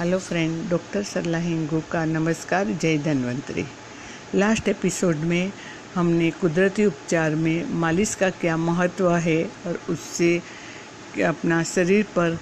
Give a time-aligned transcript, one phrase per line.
[0.00, 3.64] Hello friend doctor Sarla Hingu का नमस्कार जय धन्वंतरी
[4.34, 5.52] लास्ट एपिसोड में
[5.94, 10.42] हमने कुदरती उपचार में मालिश का क्या महत्व है और उससे
[11.26, 12.38] अपना शरीर पर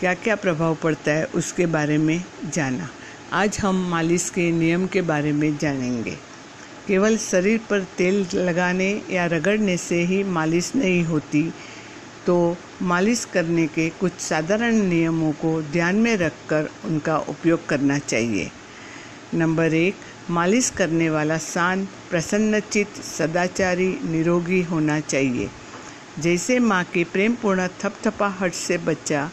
[0.00, 2.24] क्या क्या प्रभाव पड़ता है, उसके बारे में
[2.54, 2.88] जाना।
[3.32, 6.16] आज हम मालिश के नियम के बारे में जानेंगे।
[6.88, 11.52] केवल शरीर पर तेल लगाने या रगड़ने से ही मालिश नहीं होती
[12.28, 18.50] तो मालिश करने के कुछ साधारण नियमों को ध्यान में रखकर उनका उपयोग करना चाहिए।
[19.34, 19.94] नंबर एक,
[20.30, 25.48] मालिश करने वाला शांत प्रसन्नचित सदाचारी, निरोगी होना चाहिए।
[26.18, 29.30] जैसे माँ के प्रेमपूर्ण थपथपाहट से बच्चा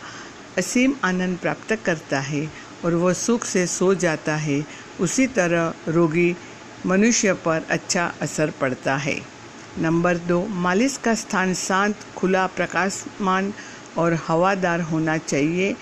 [0.57, 2.47] असीम आनंद प्राप्त करता है
[2.85, 4.65] और वह सुख से सो जाता है,
[4.99, 6.35] उसी तरह रोगी
[6.85, 9.34] मनुष्य पर अच्छा असर पड़ता है।
[9.77, 13.51] नंबर दो, मालिश का स्थान शांत, खुला, प्रकाशमान
[13.97, 15.75] और हवादार होना चाहिए।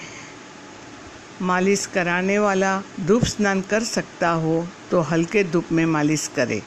[1.42, 6.62] मालिश कराने वाला धूप स्नान कर सकता हो तो हल्के धूप में मालिश करे।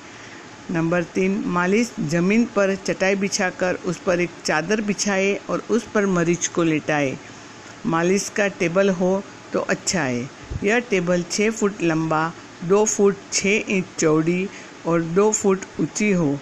[0.71, 6.07] नंबर तीन, मालिश ज़मीन पर चटाई बिछाकर उस पर एक चादर बिछाए और उस पर
[6.07, 7.17] मरीज़ को लेटाए।
[7.87, 10.29] मालिश का टेबल हो तो अच्छा है।
[10.65, 12.33] यह टेबल छः फुट लंबा,
[12.65, 14.49] दो फुट छः इंच चौड़ी
[14.87, 16.39] और दो फुट ऊँची हो।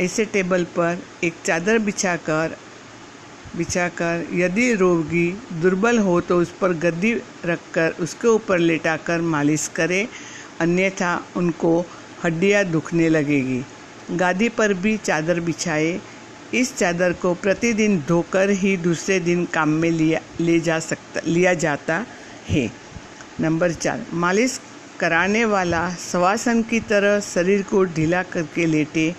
[0.00, 2.56] ऐसे टेबल पर एक चादर बिछाकर
[3.56, 5.28] बिछाकर यदि रोगी
[5.60, 7.12] दुर्बल हो तो उस पर गद्दी
[7.44, 10.08] रखकर उसके ऊपर लेटाकर मालिश करें,
[10.60, 11.78] अन्यथा उनको
[12.24, 13.62] हड्डियाँ दुखने लगेगी।
[14.12, 16.00] गादी पर भी चादर बिछाए,
[16.54, 21.54] इस चादर को प्रतिदिन धोकर ही दूसरे दिन काम में लिया, ले जा सकता, लिया
[21.54, 22.04] जाता
[22.48, 22.70] है।
[23.40, 24.60] नंबर चार, मालिश
[25.00, 29.14] कराने वाला, शवासन की तरह शरीर को ढीला करके लेटे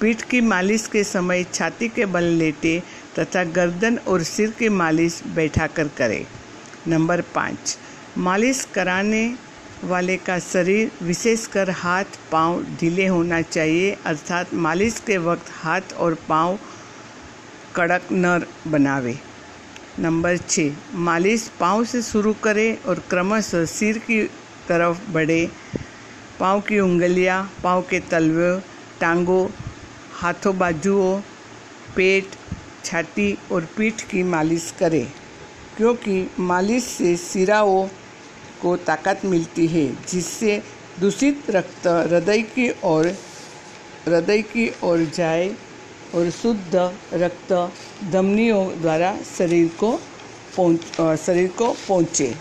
[0.00, 2.82] पीठ की मालिश के समय छाती के बल लेटे
[3.18, 6.24] तथा गर्दन और सिर की मालिश बैठाकर करें।
[6.88, 7.76] नंबर पाँच,
[8.18, 9.24] मालिश कराने
[9.84, 16.14] वाले का शरीर विशेषकर हाथ, पाँव ढीले होना चाहिए, अर्थात मालिश के वक्त हाथ और
[16.28, 16.58] पाँव
[17.76, 19.18] कड़क न बनावे।
[19.98, 24.22] नंबर छः मालिश पाँव से शुरू करें और क्रमशः सिर की
[24.68, 25.48] तरफ़ बढ़े।
[26.40, 28.58] पाँव की उंगलियाँ, पाँव के तलवे,
[29.00, 29.46] टांगों
[30.16, 31.20] हाथों बाजुओं,
[31.96, 32.36] पेट,
[32.84, 35.06] छाती और पीठ की मालिश करें,
[35.76, 37.86] क्योंकि मालिश से सिराओं
[38.62, 40.62] को ताकत मिलती है, जिससे
[41.00, 43.06] दूषित रक्त हृदय की ओर,
[44.06, 45.54] हृदय की ओर जाए
[46.14, 46.74] और शुद्ध
[47.14, 47.52] रक्त
[48.12, 49.92] धमनियों द्वारा शरीर को
[50.56, 52.34] पहुँच शरीर को पहुँचे।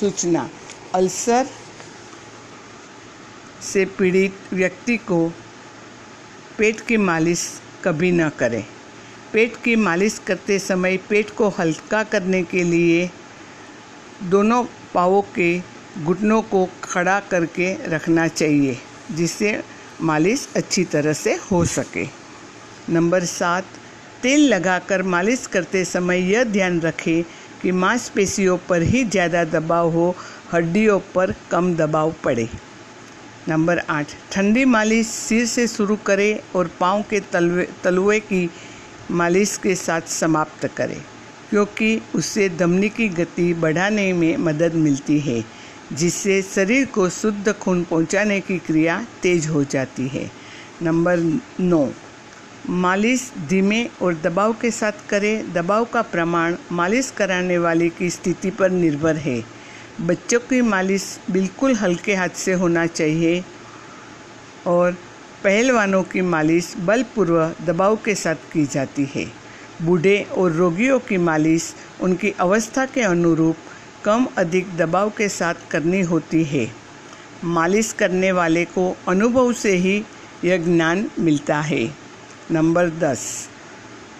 [0.00, 0.48] सूचना,
[0.94, 1.46] अल्सर
[3.70, 5.26] से पीड़ित व्यक्ति को
[6.58, 7.48] पेट की मालिश
[7.84, 8.64] कभी न करें।
[9.32, 13.10] पेट की मालिश करते समय पेट को हल्का करने के लिए
[14.30, 14.64] दोनों
[14.94, 15.58] पावों के
[15.98, 18.76] घुटनों को खड़ा करके रखना चाहिए,
[19.10, 19.60] जिससे
[20.02, 22.06] मालिश अच्छी तरह से हो सके।
[22.88, 23.64] नंबर सात,
[24.22, 27.22] तेल लगाकर मालिश करते समय यह ध्यान रखें
[27.62, 30.14] कि मांसपेशियों पर ही ज़्यादा दबाव हो,
[30.52, 32.48] हड्डियों पर कम दबाव पड़े।
[33.48, 38.48] नंबर आठ, ठंडी मालिश सिर से शुरू करें और पाँव के तलवे तलवे की
[39.10, 41.00] मालिश के साथ समाप्त करें,
[41.50, 45.42] क्योंकि उससे धमनी की गति बढ़ाने में मदद मिलती है,
[45.92, 50.30] जिससे शरीर को शुद्ध खून पहुँचाने की क्रिया तेज हो जाती है।
[50.82, 51.18] नंबर
[51.60, 51.88] नौ,
[52.70, 58.50] मालिश धीमे और दबाव के साथ करें। दबाव का प्रमाण मालिश कराने वाले की स्थिति
[58.50, 59.42] पर निर्भर है।
[60.00, 63.44] बच्चों की मालिश बिल्कुल हल्के हाथ से होना चाहिए
[64.66, 64.92] और
[65.44, 69.24] पहलवानों की मालिश बलपूर्वक दबाव के साथ की जाती है।
[69.82, 73.56] बूढ़े और रोगियों की मालिश उनकी अवस्था के अनुरूप
[74.04, 76.66] कम अधिक दबाव के साथ करनी होती है।
[77.44, 79.96] मालिश करने वाले को अनुभव से ही
[80.44, 81.84] यह ज्ञान मिलता है।
[82.50, 83.48] नंबर दस,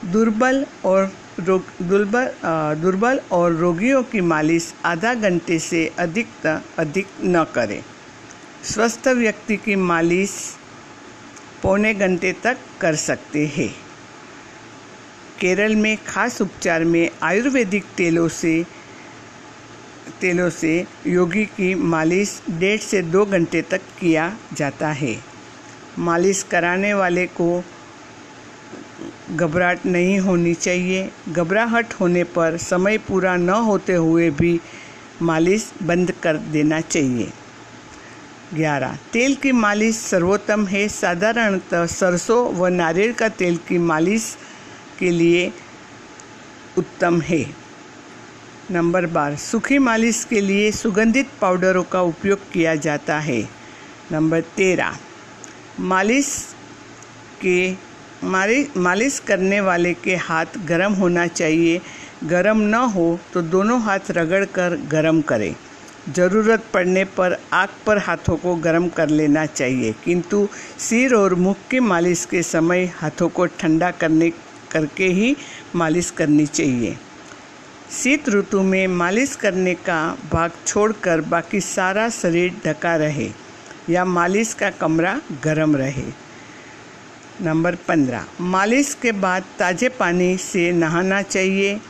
[0.04, 2.30] दुर्बल और रोग दुर्बल
[2.82, 6.46] दुर्बल और रोगियों की मालिश आधा घंटे से अधिक
[6.78, 7.82] अधिक न करें।
[8.64, 10.32] स्वस्थ व्यक्ति की मालिश
[11.62, 13.74] पौने घंटे तक कर सकते हैं।
[15.40, 18.54] केरल में खास उपचार में आयुर्वेदिक तेलों से
[20.20, 20.72] तेलों से
[21.06, 25.16] योगी की मालिश डेढ़ से दो घंटे तक किया जाता है।
[25.98, 27.64] मालिश कराने वाले को
[29.30, 34.60] घबराहट नहीं होनी चाहिए। घबराहट होने पर समय पूरा न होते हुए भी
[35.22, 37.30] मालिश बंद कर देना चाहिए।
[38.54, 44.36] ग्यारह, तेल की मालिश सर्वोत्तम है। साधारणतः सरसों व नारियल का तेल की मालिश
[44.98, 45.52] के लिए
[46.78, 47.44] उत्तम है।
[48.70, 53.42] नंबर बार सूखी मालिश के लिए सुगंधित पाउडरों का उपयोग किया जाता है।
[54.12, 54.98] नंबर तेरह,
[55.80, 56.54] मालिश
[57.40, 57.89] के
[58.22, 61.80] मालिश करने वाले के हाथ गर्म होना चाहिए।
[62.24, 65.54] गर्म न हो तो दोनों हाथ रगड़ कर गर्म करें।
[66.08, 70.46] ज़रूरत पड़ने पर आग पर हाथों को गर्म कर लेना चाहिए। किंतु
[70.78, 74.30] सिर और मुख की मालिश के समय हाथों को ठंडा करने,
[74.70, 75.36] करके ही
[75.74, 76.96] मालिश करनी चाहिए।
[77.92, 83.30] शीत ऋतु में मालिश करने का भाग छोड़कर बाकी सारा शरीर ढका रहे
[83.90, 86.29] या मालिश का कमरा गर्म रहे।
[87.42, 91.80] नंबर पंद्रह। मालिश के बाद ताज़े पानी से नहाना चाहिए।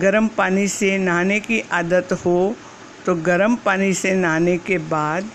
[0.00, 2.54] गर्म पानी से नहाने की आदत हो
[3.06, 5.30] तो गर्म पानी से नहाने के बाद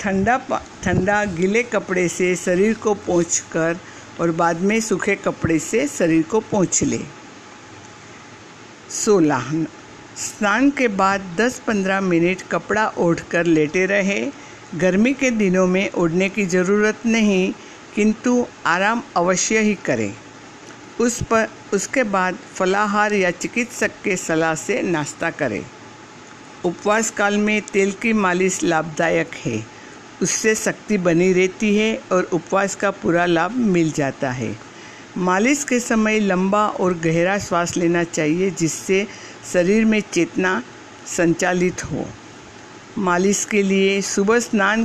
[0.00, 0.36] ठंडा
[0.84, 3.78] ठंडा गीले कपड़े से शरीर को पोंछकर
[4.20, 7.00] और बाद में सूखे कपड़े से शरीर को पोंछ ले।
[8.94, 9.52] सोलह।
[10.18, 14.20] स्नान के बाद 10-15 मिनट कपड़ा ओढ़कर लेटे रहे।
[14.74, 17.52] गर्मी के दिनों में ओढ़ने की ज़रूरत नहीं।
[17.94, 20.14] किंतु आराम अवश्य ही करें।
[21.00, 25.66] उस पर, उसके बाद फलाहार या चिकित्सक के सलाह से नाश्ता करें।
[26.64, 29.66] उपवास काल में तेल की मालिश लाभदायक है।
[30.22, 34.58] उससे शक्ति बनी रहती है और उपवास का पूरा लाभ मिल जाता है।
[35.16, 39.06] मालिश के समय लंबा और गहरा श्वास लेना चाहिए, जिससे
[39.52, 40.62] शरीर में चेतना
[41.06, 42.06] संचालित हो।
[42.98, 44.84] मालिश के लिए सुबह स्नान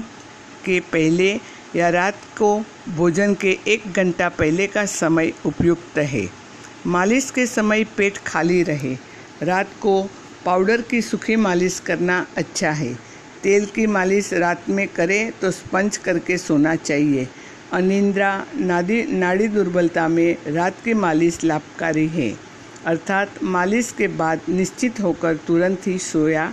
[0.65, 1.39] के पहले
[1.75, 6.27] या रात को भोजन के एक घंटा पहले का समय उपयुक्त है।
[6.87, 8.93] मालिश के समय पेट खाली रहे।
[9.43, 10.01] रात को
[10.45, 12.93] पाउडर की सूखी मालिश करना अच्छा है।
[13.43, 17.27] तेल की मालिश रात में करें तो स्पंज करके सोना चाहिए।
[17.73, 22.33] अनिंद्रा नादी नाड़ी दुर्बलता में रात की मालिश लाभकारी है।
[22.85, 26.51] अर्थात मालिश के बाद निश्चित होकर तुरंत ही सोया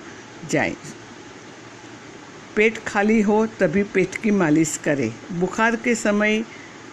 [0.50, 0.74] जाए।
[2.56, 6.44] पेट खाली हो तभी पेट की मालिश करें। बुखार के समय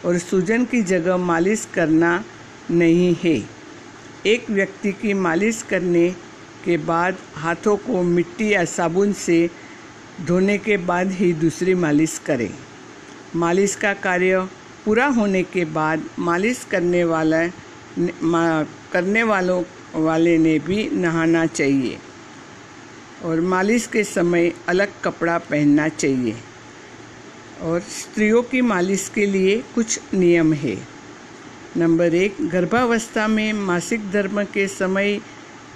[0.06, 2.24] और सूजन की जगह मालिश करना
[2.72, 3.36] नहीं है।
[4.26, 6.10] एक व्यक्ति की मालिश करने
[6.66, 9.50] के बाद हाथों को मिट्टी या साबुन से
[10.28, 12.50] धोने के बाद ही दूसरी मालिश करें।
[13.36, 14.48] मालिश का कार्य
[14.86, 17.48] पूरा होने के बाद मालिश करने वाला
[18.94, 19.64] करने वालों,
[19.96, 21.98] वाले ने भी नहाना चाहिए।
[23.24, 26.36] और मालिश के समय अलग कपड़ा पहनना चाहिए।
[27.62, 30.78] और स्त्रियों की मालिश के लिए कुछ नियम है।
[31.78, 35.22] नंबर एक, गर्भावस्था में मासिक धर्म के समय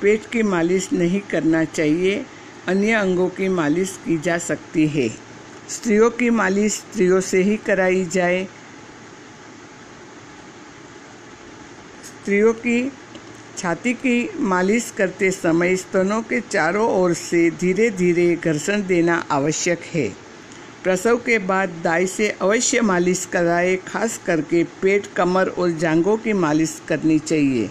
[0.02, 2.26] पेट की मालिश नहीं करना चाहिए,
[2.68, 5.10] अन्य अंगों की मालिश की जा सकती है।
[5.70, 8.48] स्त्रियों की मालिश स्त्रियों से ही कराई जाए।
[12.04, 12.92] स्त्रियों की
[13.64, 19.84] छाती की मालिश करते समय स्तनों के चारों ओर से धीरे धीरे घर्षण देना आवश्यक
[19.94, 20.08] है।
[20.84, 26.34] प्रसव के बाद दाई से अवश्य मालिश कराए, खास करके पेट, कमर और जांघों की
[26.34, 27.70] मालिश करनी चाहिए।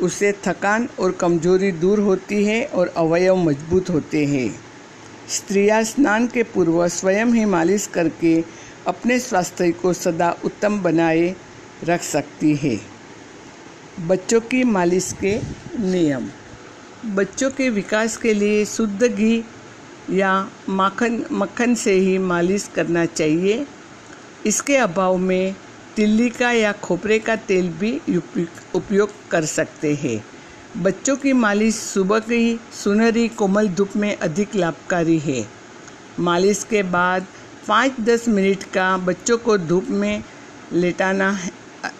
[0.00, 4.48] उससे थकान और कमज़ोरी दूर होती है और अवयव मज़बूत होते हैं।
[5.28, 8.34] स्त्रियाँ स्नान के पूर्व स्वयं ही मालिश करके
[8.86, 11.34] अपने स्वास्थ्य को सदा उत्तम बनाए
[11.84, 12.95] रख सकती है।
[14.00, 15.38] बच्चों की मालिश के
[15.80, 16.28] नियम।
[17.06, 19.44] बच्चों के विकास के लिए शुद्ध घी
[20.10, 23.66] या माखन, मक्खन से ही मालिश करना चाहिए।
[24.46, 25.54] इसके अभाव में
[25.96, 28.00] तिल्ली का या खोपरे का तेल भी
[28.74, 30.24] उपयोग कर सकते हैं।
[30.82, 35.48] बच्चों की मालिश सुबह की सुनहरी कोमल धूप में अधिक लाभकारी है।
[36.20, 37.26] मालिश के बाद
[37.68, 40.24] पाँच दस मिनट का बच्चों को धूप में
[40.72, 41.38] लेटाना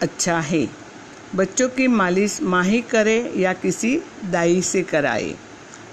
[0.03, 0.86] अच्छा है।
[1.35, 5.35] बच्चों की मालिश माही करे या किसी दाई से कराए।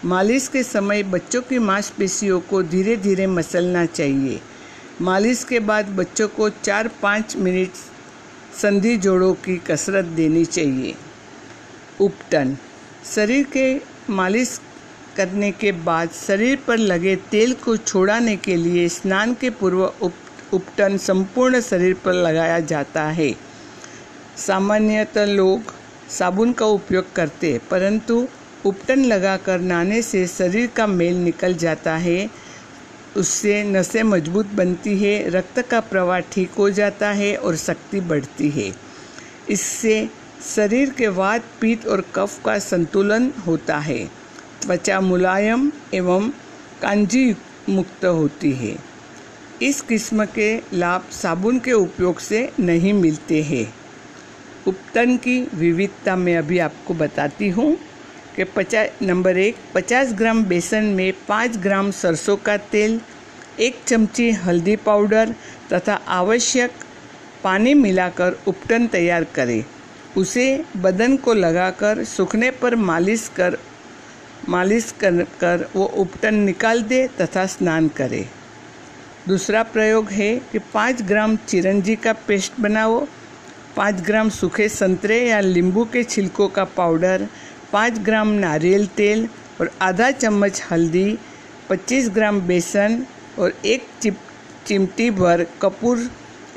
[0.06, 4.42] मालिश के समय बच्चों की मांसपेशियों को धीरे धीरे मसलना चाहिए।
[5.02, 7.70] मालिश के बाद बच्चों को चार पाँच मिनट
[8.62, 10.96] संधि जोड़ों की कसरत देनी चाहिए।
[12.02, 12.58] उपटन।
[13.16, 14.60] शरीर के मालिश
[15.16, 20.14] करने के बाद शरीर पर लगे तेल को छोड़ाने के लिए स्नान के पूर्व उप,
[20.54, 23.53] उपटन संपूर्ण शरीर पर लगाया जाता है।
[24.38, 25.74] सामान्यतः लोग
[26.10, 28.28] साबुन का उपयोग करते हैं परंतु
[28.66, 32.30] उपटन लगाकर नहाने से शरीर का मेल निकल जाता है।
[33.18, 38.50] उससे नसें मज़बूत बनती है, रक्त का प्रवाह ठीक हो जाता है और शक्ति बढ़ती
[38.50, 38.74] है।
[39.50, 40.10] इससे
[40.56, 44.06] शरीर के वात, पीत और कफ का संतुलन होता है।
[44.62, 46.30] त्वचा मुलायम एवं
[46.82, 47.36] कांजी
[47.70, 48.76] मुक्त होती है।
[49.62, 53.83] इस किस्म के लाभ साबुन के उपयोग से नहीं मिलते हैं।
[54.68, 57.76] उपतन की विविधता मैं अभी आपको बताती हूँ
[58.36, 63.00] कि पचास नंबर एक, पचास ग्राम बेसन में पाँच ग्राम सरसों का तेल,
[63.60, 65.34] एक चमची हल्दी पाउडर
[65.74, 66.72] तथा आवश्यक
[67.44, 69.64] पानी मिलाकर उपटन तैयार करें।
[70.18, 70.46] उसे
[70.78, 73.58] बदन को लगाकर सूखने पर मालिश कर
[74.50, 78.26] मालिश कर कर वो उपटन निकाल दे तथा स्नान करे।
[79.28, 83.06] दूसरा प्रयोग है कि पाँच ग्राम चिरंजी का पेस्ट बनाओ।
[83.76, 87.28] पाँच ग्राम सूखे संतरे या नींबू के छिलकों का पाउडर,
[87.72, 89.28] पाँच ग्राम नारियल तेल
[89.62, 91.18] और आधा चम्मच हल्दी,
[91.70, 93.06] पच्चीस ग्राम बेसन
[93.40, 94.18] और एक चिप,
[94.68, 96.10] चिमटी भर कपूर,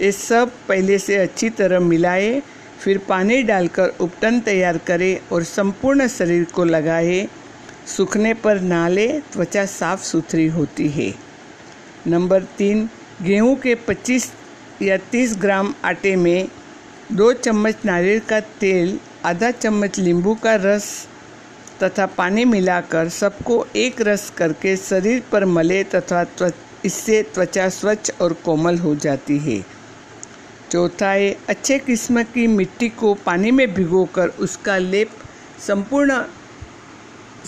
[0.02, 2.42] ये सब पहले से अच्छी तरह मिलाए,
[2.80, 7.26] फिर पानी डालकर उपटन तैयार करें और संपूर्ण शरीर को लगाए।
[7.87, 11.12] सूखने पर नाले त्वचा साफ़ सुथरी होती है।
[12.06, 12.88] नंबर तीन,
[13.23, 14.30] गेहूँ के 25
[14.82, 16.49] या 30 ग्राम आटे में
[17.08, 20.86] दो चम्मच नारियल का तेल, आधा चम्मच नींबू का रस
[21.82, 26.25] तथा पानी मिलाकर सबको एक रस करके शरीर पर मले तथा
[26.84, 29.60] इससे त्वचा स्वच्छ और कोमल हो जाती है।
[30.70, 35.10] चौथा है अच्छे किस्म की मिट्टी को पानी में भिगोकर उसका लेप
[35.66, 36.20] संपूर्ण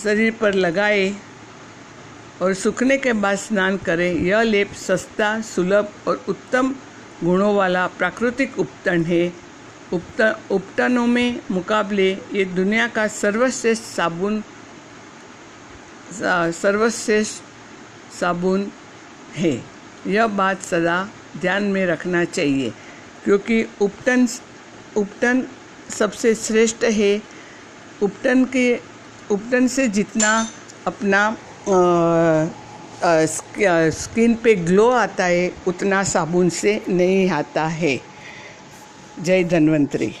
[0.03, 1.11] शरीर पर लगाए
[2.41, 6.73] और सूखने के बाद स्नान करें। यह लेप सस्ता, सुलभ और उत्तम
[7.23, 9.48] गुणों वाला प्राकृतिक उपटन है।
[9.93, 14.43] उपटनों में मुकाबले ये दुनिया का सर्वश्रेष्ठ साबुन
[16.53, 18.71] सर्वश्रेष्ठ साबुन
[19.35, 19.53] है।
[20.07, 20.97] यह बात सदा
[21.41, 22.73] ध्यान में रखना चाहिए
[23.23, 24.27] क्योंकि उपटन
[24.97, 25.43] उपटन
[25.89, 27.21] सबसे श्रेष्ठ है।
[28.01, 28.79] उपटन के
[29.31, 30.31] उपटन से जितना
[30.87, 31.21] अपना
[31.69, 31.79] आ,
[33.05, 38.08] आ, स्किन पे ग्लो आता है उतना साबुन से नहीं आता है।
[39.25, 40.11] जय धन्वंतरी।